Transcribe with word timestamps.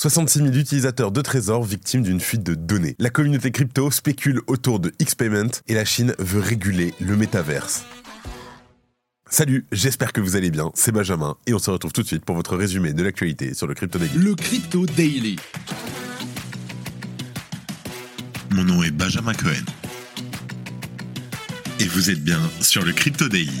66 0.00 0.38
000 0.38 0.52
utilisateurs 0.54 1.12
de 1.12 1.20
Trésor 1.20 1.62
victimes 1.62 2.02
d'une 2.02 2.20
fuite 2.20 2.42
de 2.42 2.54
données. 2.54 2.96
La 2.98 3.10
communauté 3.10 3.50
crypto 3.50 3.90
spécule 3.90 4.40
autour 4.46 4.80
de 4.80 4.94
X-Payment 4.98 5.50
et 5.68 5.74
la 5.74 5.84
Chine 5.84 6.14
veut 6.18 6.40
réguler 6.40 6.94
le 7.00 7.18
métaverse. 7.18 7.84
Salut, 9.28 9.66
j'espère 9.72 10.14
que 10.14 10.22
vous 10.22 10.36
allez 10.36 10.50
bien, 10.50 10.70
c'est 10.74 10.90
Benjamin 10.90 11.36
et 11.46 11.52
on 11.52 11.58
se 11.58 11.70
retrouve 11.70 11.92
tout 11.92 12.00
de 12.00 12.06
suite 12.06 12.24
pour 12.24 12.34
votre 12.34 12.56
résumé 12.56 12.94
de 12.94 13.02
l'actualité 13.02 13.52
sur 13.52 13.66
le 13.66 13.74
Crypto 13.74 13.98
Daily. 13.98 14.12
Le 14.16 14.34
Crypto 14.34 14.86
Daily. 14.86 15.36
Mon 18.52 18.64
nom 18.64 18.82
est 18.82 18.92
Benjamin 18.92 19.34
Cohen. 19.34 19.66
Et 21.78 21.84
vous 21.84 22.08
êtes 22.08 22.24
bien 22.24 22.40
sur 22.62 22.82
le 22.86 22.94
Crypto 22.94 23.28
Daily 23.28 23.60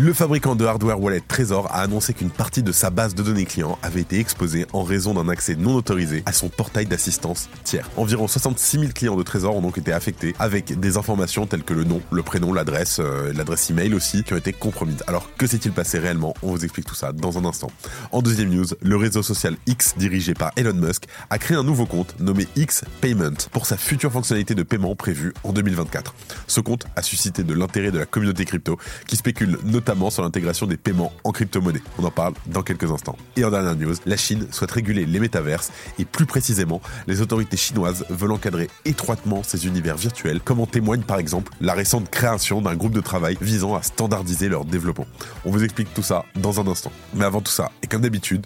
Le 0.00 0.12
fabricant 0.12 0.54
de 0.54 0.64
hardware 0.64 1.00
wallet 1.00 1.20
Trésor 1.26 1.66
a 1.72 1.80
annoncé 1.80 2.14
qu'une 2.14 2.30
partie 2.30 2.62
de 2.62 2.70
sa 2.70 2.88
base 2.88 3.16
de 3.16 3.22
données 3.24 3.46
clients 3.46 3.80
avait 3.82 4.02
été 4.02 4.20
exposée 4.20 4.64
en 4.72 4.84
raison 4.84 5.12
d'un 5.12 5.28
accès 5.28 5.56
non 5.56 5.74
autorisé 5.74 6.22
à 6.24 6.32
son 6.32 6.48
portail 6.48 6.86
d'assistance 6.86 7.48
tiers. 7.64 7.90
Environ 7.96 8.28
66 8.28 8.78
000 8.78 8.92
clients 8.92 9.16
de 9.16 9.24
Trésor 9.24 9.56
ont 9.56 9.60
donc 9.60 9.76
été 9.76 9.92
affectés 9.92 10.36
avec 10.38 10.78
des 10.78 10.96
informations 10.98 11.48
telles 11.48 11.64
que 11.64 11.74
le 11.74 11.82
nom, 11.82 12.00
le 12.12 12.22
prénom, 12.22 12.52
l'adresse, 12.52 13.00
euh, 13.00 13.32
l'adresse 13.32 13.70
email 13.70 13.92
aussi 13.92 14.22
qui 14.22 14.34
ont 14.34 14.36
été 14.36 14.52
compromises. 14.52 15.02
Alors 15.08 15.28
que 15.36 15.48
s'est-il 15.48 15.72
passé 15.72 15.98
réellement? 15.98 16.32
On 16.44 16.52
vous 16.52 16.62
explique 16.62 16.86
tout 16.86 16.94
ça 16.94 17.10
dans 17.10 17.36
un 17.36 17.44
instant. 17.44 17.72
En 18.12 18.22
deuxième 18.22 18.50
news, 18.50 18.66
le 18.80 18.96
réseau 18.96 19.24
social 19.24 19.56
X 19.66 19.94
dirigé 19.98 20.32
par 20.32 20.52
Elon 20.54 20.74
Musk 20.74 21.06
a 21.28 21.38
créé 21.38 21.56
un 21.56 21.64
nouveau 21.64 21.86
compte 21.86 22.14
nommé 22.20 22.46
X 22.54 22.84
Payment 23.00 23.48
pour 23.50 23.66
sa 23.66 23.76
future 23.76 24.12
fonctionnalité 24.12 24.54
de 24.54 24.62
paiement 24.62 24.94
prévue 24.94 25.34
en 25.42 25.52
2024. 25.52 26.14
Ce 26.46 26.60
compte 26.60 26.86
a 26.94 27.02
suscité 27.02 27.42
de 27.42 27.52
l'intérêt 27.52 27.90
de 27.90 27.98
la 27.98 28.06
communauté 28.06 28.44
crypto 28.44 28.78
qui 29.08 29.16
spécule 29.16 29.58
notamment 29.64 29.87
notamment 29.88 30.10
sur 30.10 30.22
l'intégration 30.22 30.66
des 30.66 30.76
paiements 30.76 31.14
en 31.24 31.32
crypto-monnaie. 31.32 31.80
On 31.98 32.04
en 32.04 32.10
parle 32.10 32.34
dans 32.46 32.62
quelques 32.62 32.90
instants. 32.90 33.16
Et 33.36 33.44
en 33.44 33.50
dernière 33.50 33.74
news, 33.74 33.94
la 34.04 34.18
Chine 34.18 34.46
souhaite 34.50 34.70
réguler 34.70 35.06
les 35.06 35.18
métaverses 35.18 35.72
et 35.98 36.04
plus 36.04 36.26
précisément, 36.26 36.82
les 37.06 37.22
autorités 37.22 37.56
chinoises 37.56 38.04
veulent 38.10 38.32
encadrer 38.32 38.68
étroitement 38.84 39.42
ces 39.42 39.66
univers 39.66 39.96
virtuels, 39.96 40.40
comme 40.40 40.60
en 40.60 40.66
témoigne 40.66 41.00
par 41.00 41.18
exemple 41.18 41.52
la 41.62 41.72
récente 41.72 42.10
création 42.10 42.60
d'un 42.60 42.76
groupe 42.76 42.92
de 42.92 43.00
travail 43.00 43.38
visant 43.40 43.76
à 43.76 43.82
standardiser 43.82 44.50
leur 44.50 44.66
développement. 44.66 45.06
On 45.46 45.50
vous 45.50 45.64
explique 45.64 45.94
tout 45.94 46.02
ça 46.02 46.26
dans 46.36 46.60
un 46.60 46.66
instant. 46.66 46.92
Mais 47.14 47.24
avant 47.24 47.40
tout 47.40 47.52
ça, 47.52 47.70
et 47.82 47.86
comme 47.86 48.02
d'habitude, 48.02 48.44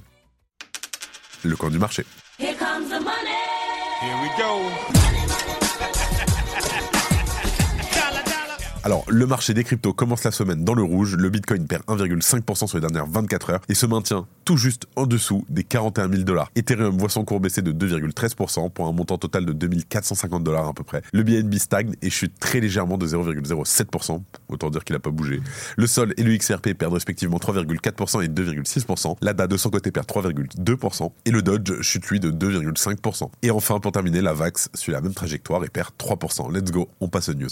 le 1.42 1.56
coin 1.56 1.70
du 1.70 1.80
marché. 1.80 2.04
Here 2.38 2.54
comes 2.56 2.88
the 2.88 3.02
money. 3.02 3.32
Here 4.00 4.16
we 4.22 4.30
go. 4.38 5.11
Alors, 8.84 9.04
le 9.08 9.26
marché 9.26 9.54
des 9.54 9.62
cryptos 9.62 9.92
commence 9.92 10.24
la 10.24 10.32
semaine 10.32 10.64
dans 10.64 10.74
le 10.74 10.82
rouge. 10.82 11.14
Le 11.16 11.30
Bitcoin 11.30 11.68
perd 11.68 11.84
1,5% 11.84 12.66
sur 12.66 12.78
les 12.78 12.80
dernières 12.80 13.06
24 13.06 13.50
heures 13.50 13.60
et 13.68 13.74
se 13.74 13.86
maintient 13.86 14.26
tout 14.44 14.56
juste 14.56 14.86
en 14.96 15.06
dessous 15.06 15.44
des 15.48 15.62
41 15.62 16.10
000 16.10 16.22
dollars. 16.24 16.50
Ethereum 16.56 16.98
voit 16.98 17.08
son 17.08 17.24
cours 17.24 17.38
baisser 17.38 17.62
de 17.62 17.70
2,13% 17.70 18.70
pour 18.70 18.88
un 18.88 18.92
montant 18.92 19.18
total 19.18 19.46
de 19.46 19.52
2450 19.52 20.42
dollars 20.42 20.66
à 20.66 20.72
peu 20.72 20.82
près. 20.82 21.02
Le 21.12 21.22
BNB 21.22 21.54
stagne 21.58 21.94
et 22.02 22.10
chute 22.10 22.36
très 22.40 22.58
légèrement 22.58 22.98
de 22.98 23.06
0,07%. 23.06 24.20
Autant 24.48 24.70
dire 24.70 24.82
qu'il 24.82 24.94
n'a 24.94 25.00
pas 25.00 25.10
bougé. 25.10 25.40
Le 25.76 25.86
Sol 25.86 26.12
et 26.16 26.24
le 26.24 26.36
XRP 26.36 26.74
perdent 26.74 26.94
respectivement 26.94 27.38
3,4% 27.38 28.24
et 28.24 28.28
2,6%. 28.28 29.16
L'ADA 29.22 29.46
de 29.46 29.56
son 29.56 29.70
côté 29.70 29.92
perd 29.92 30.06
3,2% 30.06 31.12
et 31.24 31.30
le 31.30 31.40
Dodge 31.42 31.80
chute 31.82 32.08
lui 32.08 32.18
de 32.18 32.32
2,5%. 32.32 33.30
Et 33.42 33.52
enfin, 33.52 33.78
pour 33.78 33.92
terminer, 33.92 34.22
la 34.22 34.32
VAX 34.32 34.70
suit 34.74 34.90
la 34.90 35.00
même 35.00 35.14
trajectoire 35.14 35.64
et 35.64 35.68
perd 35.68 35.90
3%. 36.00 36.52
Let's 36.52 36.72
go, 36.72 36.88
on 37.00 37.06
passe 37.06 37.28
aux 37.28 37.34
news. 37.34 37.48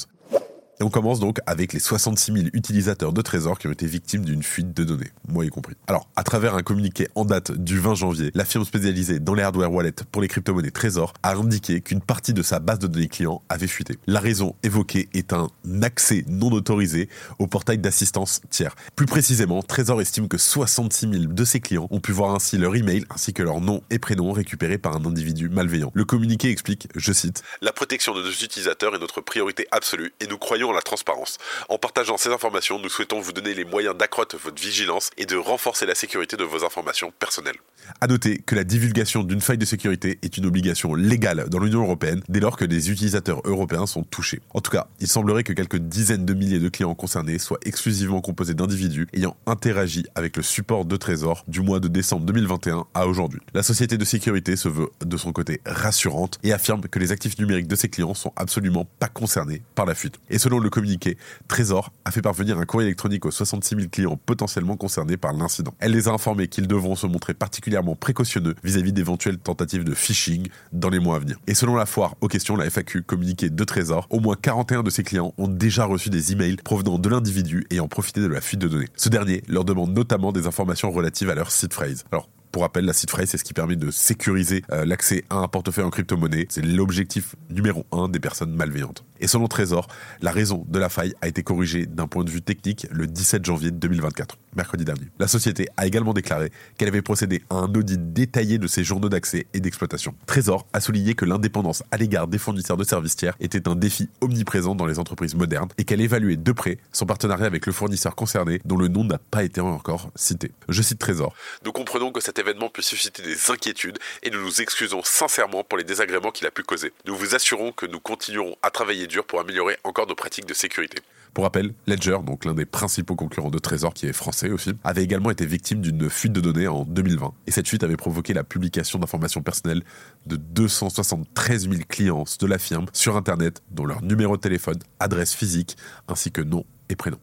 Et 0.81 0.83
on 0.83 0.89
commence 0.89 1.21
donc 1.21 1.41
avec 1.45 1.75
les 1.75 1.79
66 1.79 2.33
000 2.33 2.47
utilisateurs 2.55 3.13
de 3.13 3.21
Trésor 3.21 3.59
qui 3.59 3.67
ont 3.67 3.71
été 3.71 3.85
victimes 3.85 4.25
d'une 4.25 4.43
fuite 4.43 4.73
de 4.73 4.83
données, 4.83 5.11
moi 5.29 5.45
y 5.45 5.51
compris. 5.51 5.75
Alors, 5.87 6.09
à 6.17 6.23
travers 6.23 6.55
un 6.55 6.63
communiqué 6.63 7.07
en 7.15 7.27
date 7.27 7.53
du 7.53 7.79
20 7.79 7.97
janvier, 7.97 8.31
la 8.33 8.47
firme 8.47 8.65
spécialisée 8.65 9.19
dans 9.19 9.35
les 9.35 9.43
hardware 9.43 9.71
wallets 9.71 9.93
pour 10.11 10.23
les 10.23 10.29
crypto-monnaies 10.29 10.71
Trésor 10.71 11.13
a 11.23 11.35
indiqué 11.35 11.83
qu'une 11.83 12.01
partie 12.01 12.33
de 12.33 12.43
sa 12.43 12.61
base 12.61 12.79
de 12.79 12.87
données 12.87 13.09
clients 13.09 13.43
avait 13.51 13.67
fuité. 13.67 13.99
La 14.07 14.21
raison 14.21 14.57
évoquée 14.63 15.11
est 15.13 15.35
un 15.35 15.49
accès 15.83 16.25
non 16.29 16.51
autorisé 16.51 17.11
au 17.39 17.47
portail 17.47 17.77
d'assistance 17.77 18.41
tiers. 18.49 18.75
Plus 18.97 19.05
précisément, 19.05 19.63
Trésor 19.63 20.01
estime 20.01 20.29
que 20.29 20.39
66 20.39 21.11
000 21.11 21.25
de 21.27 21.45
ses 21.45 21.61
clients 21.61 21.89
ont 21.91 22.01
pu 22.01 22.13
voir 22.13 22.35
ainsi 22.35 22.57
leur 22.57 22.75
email 22.75 23.05
ainsi 23.11 23.35
que 23.35 23.43
leur 23.43 23.61
nom 23.61 23.83
et 23.91 23.99
prénom 23.99 24.33
récupérés 24.33 24.79
par 24.79 24.97
un 24.97 25.05
individu 25.05 25.51
malveillant. 25.51 25.91
Le 25.93 26.07
communiqué 26.07 26.49
explique, 26.49 26.89
je 26.97 27.13
cite, 27.13 27.43
La 27.61 27.75
protection 27.75 28.15
de 28.15 28.23
nos 28.23 28.31
utilisateurs 28.31 28.95
est 28.95 28.99
notre 28.99 29.21
priorité 29.21 29.67
absolue 29.73 30.15
et 30.21 30.27
nous 30.27 30.39
croyons 30.39 30.70
la 30.73 30.83
transparence. 30.83 31.39
En 31.69 31.79
partageant 31.79 32.17
ces 32.17 32.31
informations, 32.31 32.79
nous 32.79 32.89
souhaitons 32.89 33.21
vous 33.21 33.33
donner 33.33 33.55
les 33.55 33.65
moyens 33.65 33.97
d'accroître 33.97 34.37
votre 34.37 34.61
vigilance 34.63 35.11
et 35.17 35.27
de 35.27 35.37
renforcer 35.37 35.87
la 35.87 35.95
sécurité 35.95 36.37
de 36.37 36.45
vos 36.45 36.65
informations 36.65 37.13
personnelles. 37.19 37.57
À 38.01 38.07
noter 38.07 38.39
que 38.39 38.55
la 38.55 38.65
divulgation 38.65 39.23
d'une 39.23 39.41
faille 39.41 39.59
de 39.59 39.65
sécurité 39.65 40.19
est 40.23 40.37
une 40.37 40.47
obligation 40.47 40.95
légale 40.95 41.49
dans 41.49 41.59
l'Union 41.59 41.83
européenne 41.83 42.23
dès 42.29 42.41
lors 42.41 42.57
que 42.57 42.65
des 42.65 42.91
utilisateurs 42.91 43.41
européens 43.45 43.87
sont 43.87 44.03
touchés. 44.03 44.41
En 44.51 44.61
tout 44.61 44.71
cas, 44.71 44.87
il 45.01 45.09
semblerait 45.09 45.43
que 45.43 45.53
quelques 45.53 45.79
dizaines 45.79 46.25
de 46.25 46.35
milliers 46.35 46.59
de 46.59 46.69
clients 46.69 46.95
concernés 46.95 47.39
soient 47.39 47.59
exclusivement 47.65 48.21
composés 48.21 48.55
d'individus 48.55 49.09
ayant 49.13 49.37
interagi 49.47 50.05
avec 50.15 50.37
le 50.37 50.43
support 50.43 50.85
de 50.85 50.97
Trésor 50.97 51.45
du 51.49 51.61
mois 51.61 51.81
de 51.81 51.89
décembre 51.89 52.25
2021 52.27 52.87
à 52.95 53.07
aujourd'hui. 53.07 53.41
La 53.55 53.63
société 53.63 53.99
de 53.99 54.05
sécurité 54.05 54.57
se 54.57 54.69
veut 54.69 54.91
de 55.05 55.17
son 55.17 55.33
côté 55.33 55.61
rassurante 55.67 56.39
et 56.43 56.53
affirme 56.53 56.83
que 56.83 56.99
les 56.99 57.13
actifs 57.13 57.39
numériques 57.39 57.69
de 57.69 57.77
ses 57.77 57.89
clients 57.89 58.15
sont 58.15 58.33
absolument 58.37 58.87
pas 58.99 59.09
concernés 59.09 59.63
par 59.75 59.87
la 59.87 59.95
fuite. 59.95 60.21
Et 60.31 60.39
selon 60.39 60.60
le 60.61 60.71
communiqué, 60.71 61.17
Trésor 61.49 61.93
a 62.05 62.11
fait 62.11 62.23
parvenir 62.23 62.59
un 62.59 62.65
courrier 62.65 62.89
électronique 62.89 63.27
aux 63.27 63.31
66 63.31 63.77
000 63.77 63.89
clients 63.91 64.17
potentiellement 64.17 64.77
concernés 64.77 65.17
par 65.17 65.33
l'incident. 65.33 65.75
Elle 65.79 65.93
les 65.93 66.09
a 66.09 66.13
informés 66.13 66.49
qu'ils 66.49 66.67
devront 66.67 66.95
se 66.95 67.07
montrer 67.07 67.35
particulièrement 67.35 67.97
précautionneux 67.97 68.55
vis-à-vis 68.63 68.93
d'éventuelles 68.93 69.39
tentatives 69.39 69.85
de 69.85 69.95
phishing 69.95 70.49
dans 70.73 70.91
les 70.91 70.99
mois 70.99 71.17
à 71.17 71.19
venir. 71.19 71.39
Et 71.47 71.55
selon 71.55 71.75
la 71.75 71.87
foire 71.87 72.15
aux 72.21 72.29
questions, 72.29 72.57
la 72.57 72.67
FAQ 72.67 73.03
communiqué 73.03 73.51
de 73.51 73.65
Trésor, 73.65 74.07
au 74.11 74.21
moins 74.21 74.37
41 74.41 74.83
de 74.83 74.91
ses 74.91 75.03
clients 75.03 75.35
ont 75.39 75.49
déjà 75.49 75.85
reçu 75.85 76.11
des 76.11 76.33
emails 76.33 76.57
provenant 76.57 76.99
de 76.99 77.09
l'individu 77.09 77.67
ayant 77.71 77.89
profité 77.89 78.21
de 78.21 78.27
la 78.27 78.41
fuite 78.41 78.61
de 78.61 78.69
données. 78.69 78.89
Ce 78.97 79.09
dernier 79.09 79.43
leur 79.49 79.65
demande 79.65 79.93
notamment 79.93 80.33
des 80.33 80.47
informations 80.47 80.91
relatives 80.91 81.31
à 81.31 81.35
leur 81.35 81.51
site 81.51 81.75
phrase. 81.75 82.05
Alors, 82.13 82.29
pour 82.53 82.63
rappel, 82.63 82.85
la 82.85 82.93
seed 82.93 83.11
phrase, 83.11 83.31
c'est 83.31 83.39
ce 83.39 83.45
qui 83.45 83.55
permet 83.55 83.77
de 83.77 83.91
sécuriser 83.91 84.63
euh, 84.73 84.85
l'accès 84.85 85.25
à 85.31 85.37
un 85.37 85.49
portefeuille 85.49 85.85
en 85.85 85.91
crypto-monnaie. 85.91 86.47
C'est 86.49 86.65
l'objectif 86.65 87.37
numéro 87.49 87.87
un 87.93 88.09
des 88.09 88.19
personnes 88.19 88.53
malveillantes. 88.53 89.05
Et 89.21 89.29
selon 89.29 89.49
Trésor, 89.49 89.87
la 90.23 90.33
raison 90.33 90.65
de 90.69 90.79
la 90.79 90.89
faille 90.89 91.15
a 91.21 91.29
été 91.29 91.43
corrigée 91.43 91.87
d'un 91.87 92.07
point 92.07 92.25
de 92.25 92.31
vue 92.31 92.41
technique 92.41 92.87
le 92.91 93.07
17 93.07 93.45
janvier 93.45 93.71
2024, 93.71 94.39
mercredi 94.57 94.85
dernier. 94.85 95.07
La 95.19 95.29
société 95.29 95.69
a 95.77 95.87
également 95.87 96.15
déclaré 96.15 96.51
qu'elle 96.79 96.89
avait 96.89 97.03
procédé 97.03 97.43
à 97.51 97.57
un 97.57 97.73
audit 97.75 98.13
détaillé 98.13 98.59
de 98.59 98.67
ses 98.67 98.83
journaux 98.83 99.11
d'accès 99.11 99.47
et 99.53 99.61
d'exploitation. 99.61 100.15
Trésor 100.27 100.67
a 100.73 100.81
souligné 100.81 101.15
que 101.15 101.27
l'indépendance 101.27 101.83
à 101.91 101.99
l'égard 101.99 102.29
des 102.29 102.39
fournisseurs 102.39 102.79
de 102.79 102.85
services 102.85 103.17
tiers 103.17 103.37
était 103.41 103.69
un 103.69 103.75
défi 103.75 104.09
omniprésent 104.23 104.75
dans 104.75 104.87
les 104.87 104.99
entreprises 104.99 105.35
modernes 105.35 105.69
et 105.77 105.85
qu'elle 105.85 106.01
évaluait 106.01 106.37
de 106.37 106.53
près 106.53 106.79
son 106.93 107.05
partenariat 107.05 107.47
avec 107.47 107.67
le 107.67 107.73
fournisseur 107.73 108.15
concerné 108.15 108.61
dont 108.65 108.79
le 108.79 108.89
nom 108.89 109.05
n'a 109.05 109.19
pas 109.19 109.45
été 109.45 109.61
encore 109.61 110.11
cité. 110.17 110.51
Je 110.69 110.81
cite 110.81 110.99
Trésor. 110.99 111.35
Nous 111.65 111.73
comprenons 111.73 112.11
que 112.11 112.23
cette 112.23 112.39
événement 112.39 112.71
peut 112.71 112.83
susciter 112.83 113.23
des 113.23 113.51
inquiétudes 113.51 113.99
et 114.23 114.31
nous 114.31 114.41
nous 114.41 114.63
excusons 114.63 115.03
sincèrement 115.05 115.63
pour 115.63 115.77
les 115.77 115.85
désagréments 115.85 116.31
qu'il 116.31 116.47
a 116.47 116.51
pu 116.51 116.63
causer. 116.63 116.93
Nous 117.07 117.17
vous 117.17 117.35
assurons 117.35 117.73
que 117.73 117.85
nous 117.85 118.01
continuerons 118.01 118.57
à 118.63 118.71
travailler 118.71 119.07
dur 119.11 119.27
pour 119.27 119.41
améliorer 119.41 119.77
encore 119.85 120.07
nos 120.07 120.15
pratiques 120.15 120.47
de 120.47 120.55
sécurité. 120.55 120.99
Pour 121.35 121.45
rappel, 121.45 121.75
Ledger, 121.87 122.19
donc 122.25 122.45
l'un 122.45 122.55
des 122.55 122.65
principaux 122.65 123.15
concurrents 123.15 123.51
de 123.51 123.59
Trésor, 123.59 123.95
qui 123.95 124.07
est 124.07 124.13
français 124.13 124.51
aussi, 124.51 124.73
avait 124.83 125.05
également 125.05 125.31
été 125.31 125.47
victime 125.47 125.81
d'une 125.81 126.09
fuite 126.11 126.33
de 126.33 126.41
données 126.41 126.67
en 126.67 126.85
2020. 126.85 127.35
Et 127.47 127.51
cette 127.51 127.69
fuite 127.69 127.85
avait 127.85 127.97
provoqué 127.97 128.33
la 128.35 128.43
publication 128.43 128.99
d'informations 128.99 129.43
personnelles 129.43 129.83
de 130.27 130.37
273 130.37 131.69
000 131.69 131.83
clients 131.89 132.25
de 132.39 132.47
la 132.47 132.59
firme 132.59 132.87
sur 132.93 133.17
Internet, 133.17 133.63
dont 133.71 133.85
leur 133.85 134.03
numéro 134.03 134.37
de 134.37 134.41
téléphone, 134.41 134.79
adresse 134.99 135.35
physique, 135.35 135.77
ainsi 136.09 136.33
que 136.33 136.41
nom 136.41 136.65
et 136.89 136.97
prénom. 136.97 137.19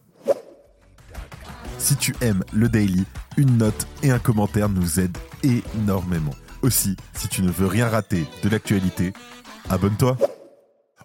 Si 1.78 1.96
tu 1.96 2.14
aimes 2.20 2.44
le 2.52 2.68
daily, 2.68 3.04
une 3.36 3.58
note 3.58 3.86
et 4.02 4.10
un 4.10 4.18
commentaire 4.18 4.68
nous 4.68 5.00
aident 5.00 5.18
énormément. 5.42 6.34
Aussi, 6.62 6.96
si 7.14 7.28
tu 7.28 7.42
ne 7.42 7.50
veux 7.50 7.66
rien 7.66 7.88
rater 7.88 8.24
de 8.42 8.48
l'actualité, 8.48 9.12
abonne-toi. 9.68 10.16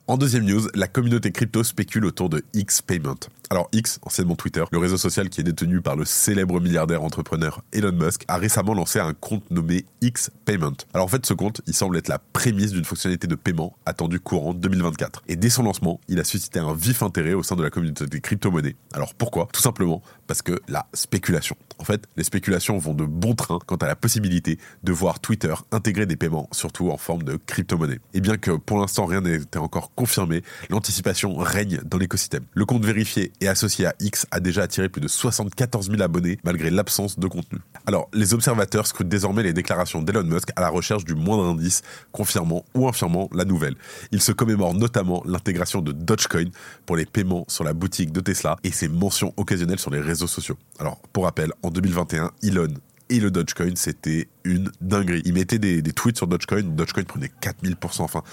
En 0.06 0.18
deuxième 0.18 0.44
news, 0.44 0.68
la 0.74 0.90
communauté 0.90 1.32
crypto 1.32 1.64
spécule 1.64 2.04
autour 2.04 2.28
de 2.28 2.44
X 2.54 2.82
Payment. 2.82 3.16
Alors 3.54 3.70
X, 3.72 4.00
anciennement 4.02 4.36
Twitter, 4.36 4.64
le 4.72 4.80
réseau 4.80 4.98
social 4.98 5.30
qui 5.30 5.42
est 5.42 5.44
détenu 5.44 5.80
par 5.80 5.96
le 5.96 6.06
célèbre 6.06 6.60
milliardaire 6.60 7.04
entrepreneur 7.04 7.62
Elon 7.72 7.92
Musk, 7.92 8.24
a 8.28 8.38
récemment 8.38 8.74
lancé 8.74 8.98
un 8.98 9.14
compte 9.14 9.52
nommé 9.52 9.86
X 10.02 10.32
Payment. 10.44 10.74
Alors 10.96 11.06
en 11.06 11.08
fait, 11.08 11.24
ce 11.24 11.36
compte, 11.36 11.62
il 11.68 11.76
semble 11.76 11.96
être 11.98 12.08
la 12.08 12.18
prémisse 12.18 12.72
d'une 12.72 12.84
fonctionnalité 12.84 13.28
de 13.28 13.36
paiement 13.36 13.78
attendue 13.86 14.20
courant 14.20 14.56
2024. 14.56 15.22
Et 15.28 15.36
dès 15.36 15.52
son 15.52 15.62
lancement, 15.62 16.02
il 16.08 16.20
a 16.20 16.24
suscité 16.24 16.58
un 16.58 16.74
vif 16.74 17.04
intérêt 17.04 17.36
au 17.36 17.44
sein 17.44 17.56
de 17.56 17.62
la 17.62 17.70
communauté 17.70 18.08
des 18.08 18.22
crypto-monnaies. 18.22 18.76
Alors 18.92 19.14
pourquoi? 19.14 19.48
Tout 19.54 19.62
simplement 19.62 20.02
parce 20.26 20.42
que 20.42 20.60
la 20.68 20.88
spéculation. 20.96 21.56
En 21.78 21.84
fait, 21.84 22.08
les 22.18 22.24
spéculations 22.24 22.80
vont 22.80 22.96
de 22.96 23.06
bon 23.06 23.36
train 23.36 23.60
quant 23.68 23.76
à 23.76 23.86
la 23.86 23.96
possibilité 23.96 24.58
de 24.84 24.92
voir 24.92 25.20
Twitter 25.20 25.54
intégrer 25.72 26.08
des 26.08 26.16
paiements, 26.16 26.50
surtout 26.54 26.90
en 26.90 26.98
forme 26.98 27.22
de 27.22 27.36
crypto-monnaie. 27.36 28.00
Et 28.16 28.22
bien 28.22 28.38
que 28.38 28.50
pour 28.50 28.80
l'instant 28.80 29.06
rien 29.06 29.22
n'était 29.22 29.60
encore 29.60 29.94
confirmé, 29.94 30.42
l'anticipation 30.72 31.36
règne 31.36 31.82
dans 31.86 32.00
l'écosystème. 32.00 32.46
Le 32.54 32.66
compte 32.66 32.84
vérifié 32.84 33.32
et 33.44 33.48
associé 33.48 33.86
à 33.86 33.94
X 34.00 34.26
a 34.32 34.40
déjà 34.40 34.64
attiré 34.64 34.90
plus 34.90 35.02
de 35.02 35.08
74 35.08 35.90
000 35.90 36.02
abonnés 36.02 36.40
malgré 36.44 36.70
l'absence 36.70 37.20
de 37.20 37.28
contenu. 37.28 37.60
Alors, 37.86 38.10
les 38.14 38.34
observateurs 38.34 38.88
scrutent 38.88 39.10
désormais 39.10 39.44
les 39.44 39.54
déclarations 39.54 40.02
d'Elon 40.02 40.24
Musk 40.24 40.50
à 40.56 40.62
la 40.62 40.70
recherche 40.70 41.04
du 41.04 41.14
moindre 41.14 41.46
indice 41.46 41.82
confirmant 42.12 42.64
ou 42.74 42.88
infirmant 42.88 43.30
la 43.34 43.44
nouvelle. 43.44 43.76
Il 44.12 44.22
se 44.22 44.32
commémore 44.32 44.74
notamment 44.74 45.22
l'intégration 45.26 45.82
de 45.82 45.92
Dogecoin 45.92 46.50
pour 46.86 46.96
les 46.96 47.06
paiements 47.06 47.46
sur 47.50 47.64
la 47.64 47.74
boutique 47.74 48.12
de 48.12 48.22
Tesla 48.22 48.58
et 48.64 48.72
ses 48.72 48.88
mentions 48.88 49.34
occasionnelles 49.36 49.80
sur 49.80 49.92
les 49.92 50.00
réseaux 50.00 50.28
sociaux. 50.28 50.58
Alors, 50.80 51.02
pour 51.12 51.26
rappel, 51.26 51.52
en 51.64 51.70
2021, 51.70 52.32
Elon 52.44 52.74
et 53.10 53.20
le 53.20 53.30
Dogecoin, 53.30 53.76
c'était 53.76 54.30
une 54.46 54.72
dinguerie. 54.80 55.22
Il 55.26 55.34
mettait 55.34 55.60
des, 55.60 55.82
des 55.82 55.92
tweets 55.92 56.18
sur 56.18 56.28
Dogecoin, 56.28 56.64
Dogecoin 56.64 57.04
prenait 57.04 57.32
4000%, 57.42 58.02
enfin... 58.02 58.24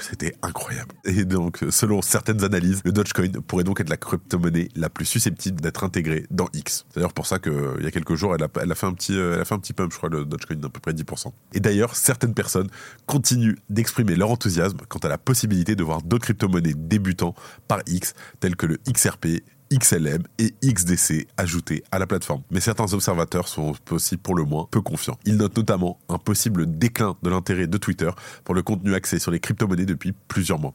C'était 0.00 0.34
incroyable. 0.42 0.94
Et 1.04 1.24
donc, 1.24 1.64
selon 1.70 2.02
certaines 2.02 2.42
analyses, 2.44 2.80
le 2.84 2.92
Dogecoin 2.92 3.30
pourrait 3.46 3.64
donc 3.64 3.80
être 3.80 3.88
la 3.88 3.96
crypto-monnaie 3.96 4.68
la 4.74 4.90
plus 4.90 5.04
susceptible 5.04 5.60
d'être 5.60 5.84
intégrée 5.84 6.26
dans 6.30 6.48
X. 6.52 6.84
C'est 6.88 6.96
d'ailleurs 6.96 7.12
pour 7.12 7.26
ça 7.26 7.38
qu'il 7.38 7.80
y 7.80 7.86
a 7.86 7.90
quelques 7.90 8.14
jours, 8.14 8.34
elle 8.34 8.42
a, 8.42 8.74
fait 8.74 8.86
un 8.86 8.94
petit, 8.94 9.14
elle 9.14 9.40
a 9.40 9.44
fait 9.44 9.54
un 9.54 9.58
petit 9.58 9.72
pump, 9.72 9.92
je 9.92 9.98
crois, 9.98 10.08
le 10.08 10.24
Dogecoin 10.24 10.56
d'à 10.56 10.68
peu 10.68 10.80
près 10.80 10.92
10%. 10.92 11.32
Et 11.54 11.60
d'ailleurs, 11.60 11.94
certaines 11.96 12.34
personnes 12.34 12.68
continuent 13.06 13.56
d'exprimer 13.68 14.16
leur 14.16 14.30
enthousiasme 14.30 14.78
quant 14.88 14.98
à 14.98 15.08
la 15.08 15.18
possibilité 15.18 15.76
de 15.76 15.84
voir 15.84 16.02
d'autres 16.02 16.24
crypto-monnaies 16.24 16.74
débutants 16.76 17.34
par 17.68 17.80
X, 17.86 18.14
telles 18.40 18.56
que 18.56 18.66
le 18.66 18.78
XRP, 18.88 19.42
XLM 19.72 20.22
et 20.38 20.54
XDC 20.64 21.28
ajoutés 21.36 21.84
à 21.90 21.98
la 21.98 22.06
plateforme. 22.06 22.42
Mais 22.50 22.60
certains 22.60 22.92
observateurs 22.92 23.48
sont 23.48 23.74
aussi 23.90 24.16
pour 24.16 24.34
le 24.34 24.44
moins 24.44 24.66
peu 24.70 24.80
confiants. 24.80 25.18
Ils 25.24 25.36
notent 25.36 25.56
notamment 25.56 25.98
un 26.08 26.18
possible 26.18 26.78
déclin 26.78 27.16
de 27.22 27.30
l'intérêt 27.30 27.66
de 27.66 27.78
Twitter 27.78 28.10
pour 28.44 28.54
le 28.54 28.62
contenu 28.62 28.94
axé 28.94 29.18
sur 29.18 29.30
les 29.30 29.40
crypto-monnaies 29.40 29.86
depuis 29.86 30.12
plusieurs 30.28 30.58
mois. 30.58 30.74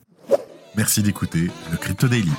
Merci 0.75 1.03
d'écouter 1.03 1.49
le 1.71 1.77
Crypto 1.77 2.07
Daily. 2.07 2.31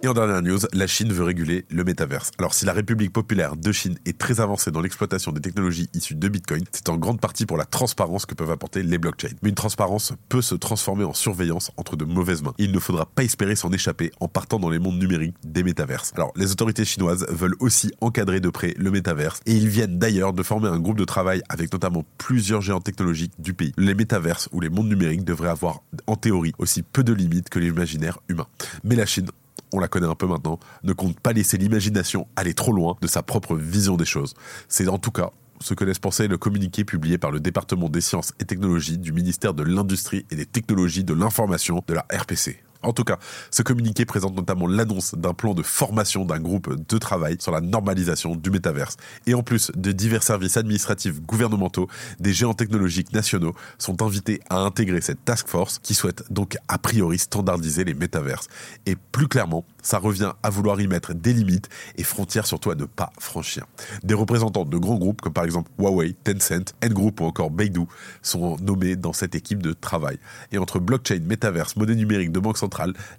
Et 0.00 0.06
en 0.06 0.14
dernière 0.14 0.42
news, 0.42 0.60
la 0.74 0.86
Chine 0.86 1.12
veut 1.12 1.24
réguler 1.24 1.64
le 1.70 1.82
métaverse. 1.82 2.30
Alors 2.38 2.54
si 2.54 2.64
la 2.64 2.72
République 2.72 3.12
populaire 3.12 3.56
de 3.56 3.72
Chine 3.72 3.98
est 4.06 4.16
très 4.16 4.38
avancée 4.38 4.70
dans 4.70 4.80
l'exploitation 4.80 5.32
des 5.32 5.40
technologies 5.40 5.90
issues 5.92 6.14
de 6.14 6.28
Bitcoin, 6.28 6.62
c'est 6.70 6.88
en 6.88 6.96
grande 6.96 7.20
partie 7.20 7.46
pour 7.46 7.56
la 7.56 7.64
transparence 7.64 8.24
que 8.24 8.36
peuvent 8.36 8.52
apporter 8.52 8.84
les 8.84 8.98
blockchains. 8.98 9.34
Mais 9.42 9.48
une 9.48 9.56
transparence 9.56 10.12
peut 10.28 10.40
se 10.40 10.54
transformer 10.54 11.02
en 11.02 11.14
surveillance 11.14 11.72
entre 11.76 11.96
de 11.96 12.04
mauvaises 12.04 12.42
mains. 12.42 12.54
Il 12.58 12.70
ne 12.70 12.78
faudra 12.78 13.06
pas 13.06 13.24
espérer 13.24 13.56
s'en 13.56 13.72
échapper 13.72 14.12
en 14.20 14.28
partant 14.28 14.60
dans 14.60 14.70
les 14.70 14.78
mondes 14.78 15.00
numériques 15.00 15.34
des 15.42 15.64
métaverses. 15.64 16.12
Alors 16.14 16.32
les 16.36 16.52
autorités 16.52 16.84
chinoises 16.84 17.26
veulent 17.28 17.56
aussi 17.58 17.90
encadrer 18.00 18.38
de 18.38 18.50
près 18.50 18.74
le 18.78 18.92
métaverse 18.92 19.40
et 19.46 19.52
ils 19.52 19.68
viennent 19.68 19.98
d'ailleurs 19.98 20.32
de 20.32 20.44
former 20.44 20.68
un 20.68 20.78
groupe 20.78 20.98
de 20.98 21.04
travail 21.04 21.42
avec 21.48 21.72
notamment 21.72 22.04
plusieurs 22.18 22.60
géants 22.60 22.80
technologiques 22.80 23.34
du 23.40 23.52
pays. 23.52 23.72
Les 23.76 23.94
métaverses 23.94 24.48
ou 24.52 24.60
les 24.60 24.68
mondes 24.68 24.88
numériques 24.88 25.24
devraient 25.24 25.48
avoir 25.48 25.80
en 26.06 26.14
théorie 26.14 26.52
aussi 26.58 26.82
peu 26.82 27.02
de 27.02 27.12
limites 27.12 27.48
que 27.48 27.58
l'imaginaire 27.58 28.20
humain. 28.28 28.46
Mais 28.84 28.94
la 28.94 29.04
Chine 29.04 29.26
on 29.72 29.80
la 29.80 29.88
connaît 29.88 30.06
un 30.06 30.14
peu 30.14 30.26
maintenant, 30.26 30.58
ne 30.82 30.92
compte 30.92 31.18
pas 31.20 31.32
laisser 31.32 31.58
l'imagination 31.58 32.26
aller 32.36 32.54
trop 32.54 32.72
loin 32.72 32.96
de 33.00 33.06
sa 33.06 33.22
propre 33.22 33.56
vision 33.56 33.96
des 33.96 34.04
choses. 34.04 34.34
C'est 34.68 34.88
en 34.88 34.98
tout 34.98 35.10
cas 35.10 35.30
ce 35.60 35.74
que 35.74 35.84
laisse 35.84 35.98
penser 35.98 36.28
le 36.28 36.38
communiqué 36.38 36.84
publié 36.84 37.18
par 37.18 37.30
le 37.30 37.40
département 37.40 37.88
des 37.88 38.00
sciences 38.00 38.32
et 38.38 38.44
technologies 38.44 38.98
du 38.98 39.12
ministère 39.12 39.54
de 39.54 39.62
l'Industrie 39.62 40.24
et 40.30 40.36
des 40.36 40.46
technologies 40.46 41.04
de 41.04 41.14
l'information 41.14 41.82
de 41.86 41.94
la 41.94 42.06
RPC. 42.12 42.62
En 42.82 42.92
tout 42.92 43.02
cas, 43.02 43.18
ce 43.50 43.62
communiqué 43.62 44.04
présente 44.04 44.36
notamment 44.36 44.68
l'annonce 44.68 45.16
d'un 45.16 45.34
plan 45.34 45.52
de 45.52 45.64
formation 45.64 46.24
d'un 46.24 46.38
groupe 46.38 46.72
de 46.88 46.98
travail 46.98 47.36
sur 47.40 47.50
la 47.50 47.60
normalisation 47.60 48.36
du 48.36 48.50
métaverse. 48.50 48.96
Et 49.26 49.34
en 49.34 49.42
plus 49.42 49.72
de 49.74 49.90
divers 49.90 50.22
services 50.22 50.56
administratifs 50.56 51.20
gouvernementaux, 51.20 51.88
des 52.20 52.32
géants 52.32 52.54
technologiques 52.54 53.12
nationaux 53.12 53.54
sont 53.78 54.00
invités 54.02 54.40
à 54.48 54.60
intégrer 54.60 55.00
cette 55.00 55.24
task 55.24 55.48
force 55.48 55.80
qui 55.80 55.94
souhaite 55.94 56.22
donc 56.30 56.56
a 56.68 56.78
priori 56.78 57.18
standardiser 57.18 57.82
les 57.82 57.94
métaverses. 57.94 58.46
Et 58.86 58.94
plus 58.94 59.26
clairement, 59.26 59.64
ça 59.82 59.98
revient 59.98 60.32
à 60.44 60.50
vouloir 60.50 60.80
y 60.80 60.86
mettre 60.86 61.14
des 61.14 61.32
limites 61.32 61.68
et 61.96 62.04
frontières 62.04 62.46
surtout 62.46 62.70
à 62.70 62.76
ne 62.76 62.84
pas 62.84 63.10
franchir. 63.18 63.66
Des 64.04 64.14
représentants 64.14 64.64
de 64.64 64.78
grands 64.78 64.98
groupes 64.98 65.20
comme 65.20 65.32
par 65.32 65.44
exemple 65.44 65.70
Huawei, 65.80 66.14
Tencent, 66.22 66.74
N-Group 66.80 67.20
ou 67.20 67.24
encore 67.24 67.50
Beidou 67.50 67.88
sont 68.22 68.56
nommés 68.60 68.94
dans 68.94 69.12
cette 69.12 69.34
équipe 69.34 69.62
de 69.62 69.72
travail. 69.72 70.20
Et 70.52 70.58
entre 70.58 70.78
blockchain, 70.78 71.18
métaverse, 71.24 71.74
monnaie 71.74 71.96
numérique 71.96 72.30
de 72.30 72.38
banque 72.38 72.58
centrale, 72.58 72.67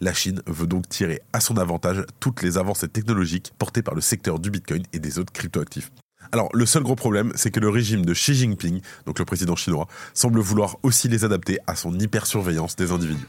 la 0.02 0.14
Chine 0.14 0.42
veut 0.48 0.68
donc 0.68 0.88
tirer 0.90 1.22
à 1.34 1.40
son 1.40 1.58
avantage 1.58 2.04
toutes 2.20 2.42
les 2.42 2.58
avancées 2.58 2.88
technologiques 2.88 3.52
portées 3.58 3.82
par 3.82 3.96
le 3.96 4.02
secteur 4.02 4.40
du 4.40 4.52
Bitcoin 4.52 4.84
et 4.94 5.00
des 5.00 5.20
autres 5.20 5.34
cryptoactifs. 5.34 5.92
Alors, 6.32 6.50
le 6.54 6.66
seul 6.66 6.84
gros 6.84 6.96
problème, 6.96 7.32
c'est 7.36 7.50
que 7.50 7.60
le 7.60 7.70
régime 7.70 8.06
de 8.06 8.14
Xi 8.14 8.36
Jinping, 8.36 8.82
donc 9.06 9.18
le 9.18 9.26
président 9.26 9.56
chinois, 9.56 9.88
semble 10.14 10.40
vouloir 10.40 10.78
aussi 10.84 11.08
les 11.08 11.26
adapter 11.26 11.58
à 11.66 11.76
son 11.76 11.98
hypersurveillance 11.98 12.76
des 12.76 12.92
individus. 12.92 13.28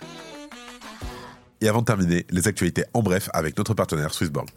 Et 1.63 1.69
avant 1.69 1.81
de 1.81 1.87
terminer, 1.87 2.27
les 2.31 2.49
actualités 2.49 2.85
en 2.95 3.03
bref 3.03 3.29
avec 3.33 3.57
notre 3.57 3.75
partenaire 3.75 4.13
Swissborg. 4.13 4.49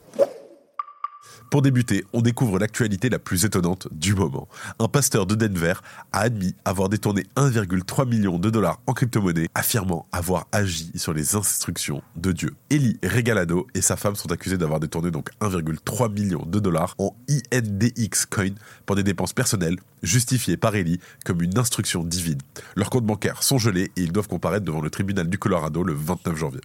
Pour 1.54 1.62
débuter, 1.62 2.04
on 2.14 2.22
découvre 2.22 2.58
l'actualité 2.58 3.10
la 3.10 3.20
plus 3.20 3.46
étonnante 3.46 3.88
du 3.92 4.16
moment. 4.16 4.48
Un 4.80 4.88
pasteur 4.88 5.28
de 5.28 5.36
Denver 5.36 5.76
a 6.12 6.22
admis 6.22 6.56
avoir 6.66 6.90
détourné 6.90 7.28
1,3 7.36 8.10
million 8.10 8.40
de 8.40 8.50
dollars 8.50 8.82
en 8.88 8.94
crypto-monnaie, 8.94 9.50
affirmant 9.54 10.08
avoir 10.12 10.48
agi 10.52 10.92
sur 10.96 11.14
les 11.14 11.36
instructions 11.36 12.02
de 12.16 12.32
Dieu. 12.32 12.56
Eli 12.72 12.98
Regalado 13.04 13.68
et 13.76 13.82
sa 13.82 13.98
femme 13.98 14.16
sont 14.16 14.32
accusés 14.32 14.58
d'avoir 14.58 14.80
détourné 14.80 15.12
donc 15.12 15.30
1,3 15.42 16.12
million 16.12 16.44
de 16.44 16.58
dollars 16.58 16.96
en 16.98 17.16
INDX 17.30 18.26
coin 18.28 18.56
pour 18.88 18.96
des 18.96 19.04
dépenses 19.04 19.34
personnelles, 19.34 19.78
justifiées 20.02 20.58
par 20.58 20.76
Eli 20.76 21.00
comme 21.24 21.44
une 21.44 21.60
instruction 21.60 22.04
divine. 22.04 22.42
Leurs 22.76 22.90
comptes 22.90 23.06
bancaires 23.06 23.44
sont 23.44 23.60
gelés 23.60 23.92
et 23.96 24.02
ils 24.02 24.12
doivent 24.12 24.28
comparaître 24.28 24.66
devant 24.66 24.82
le 24.82 24.90
tribunal 24.90 25.30
du 25.30 25.38
Colorado 25.38 25.84
le 25.84 25.94
29 25.94 26.36
janvier. 26.36 26.62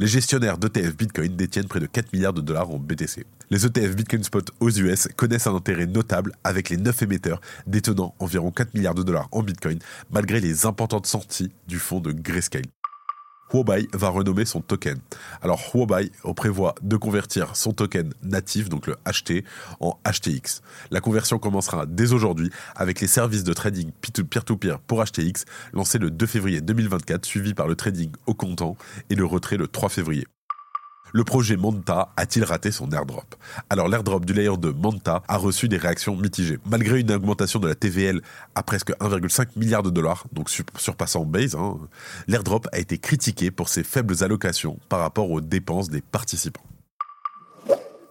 Les 0.00 0.06
gestionnaires 0.06 0.58
d'ETF 0.58 0.96
Bitcoin 0.96 1.36
détiennent 1.36 1.68
près 1.68 1.80
de 1.80 1.86
4 1.86 2.12
milliards 2.12 2.32
de 2.32 2.40
dollars 2.40 2.70
en 2.70 2.78
BTC. 2.78 3.24
Les 3.50 3.66
ETF 3.66 3.96
Bitcoin 3.96 4.22
Spot 4.22 4.50
aux 4.60 4.70
US 4.70 5.08
connaissent 5.16 5.46
un 5.46 5.54
intérêt 5.54 5.86
notable 5.86 6.32
avec 6.44 6.68
les 6.68 6.76
9 6.76 7.02
émetteurs 7.02 7.40
détenant 7.66 8.14
environ 8.18 8.50
4 8.50 8.74
milliards 8.74 8.94
de 8.94 9.02
dollars 9.02 9.28
en 9.32 9.42
Bitcoin 9.42 9.78
malgré 10.10 10.40
les 10.40 10.66
importantes 10.66 11.06
sorties 11.06 11.50
du 11.66 11.78
fonds 11.78 12.00
de 12.00 12.12
Grayscale. 12.12 12.66
Huobai 13.52 13.88
va 13.92 14.08
renommer 14.08 14.44
son 14.44 14.60
token. 14.60 14.98
Alors 15.42 15.60
Huobai 15.74 16.10
prévoit 16.34 16.74
de 16.82 16.96
convertir 16.96 17.56
son 17.56 17.72
token 17.72 18.12
natif, 18.22 18.68
donc 18.68 18.86
le 18.86 18.96
HT, 19.06 19.44
en 19.80 19.98
HTX. 20.06 20.62
La 20.90 21.00
conversion 21.00 21.38
commencera 21.38 21.86
dès 21.86 22.12
aujourd'hui 22.12 22.50
avec 22.76 23.00
les 23.00 23.08
services 23.08 23.44
de 23.44 23.52
trading 23.52 23.90
peer-to-peer 24.00 24.78
pour 24.80 25.04
HTX 25.04 25.44
lancés 25.72 25.98
le 25.98 26.10
2 26.10 26.26
février 26.26 26.60
2024, 26.60 27.24
suivi 27.24 27.54
par 27.54 27.66
le 27.66 27.74
trading 27.74 28.10
au 28.26 28.34
comptant 28.34 28.76
et 29.10 29.14
le 29.14 29.24
retrait 29.24 29.56
le 29.56 29.66
3 29.66 29.88
février. 29.88 30.26
Le 31.12 31.24
projet 31.24 31.56
Manta 31.56 32.10
a-t-il 32.16 32.44
raté 32.44 32.70
son 32.70 32.90
airdrop? 32.90 33.34
Alors 33.70 33.88
l'airdrop 33.88 34.24
du 34.24 34.34
layer 34.34 34.56
de 34.58 34.70
Manta 34.70 35.22
a 35.26 35.36
reçu 35.36 35.68
des 35.68 35.78
réactions 35.78 36.16
mitigées. 36.16 36.58
Malgré 36.66 37.00
une 37.00 37.10
augmentation 37.10 37.60
de 37.60 37.68
la 37.68 37.74
TVL 37.74 38.20
à 38.54 38.62
presque 38.62 38.90
1,5 38.98 39.48
milliard 39.56 39.82
de 39.82 39.90
dollars, 39.90 40.26
donc 40.32 40.50
surpassant 40.50 41.24
Base, 41.24 41.54
hein, 41.54 41.78
l'airdrop 42.26 42.68
a 42.72 42.78
été 42.78 42.98
critiqué 42.98 43.50
pour 43.50 43.68
ses 43.68 43.84
faibles 43.84 44.22
allocations 44.22 44.78
par 44.88 45.00
rapport 45.00 45.30
aux 45.30 45.40
dépenses 45.40 45.88
des 45.88 46.02
participants. 46.02 46.62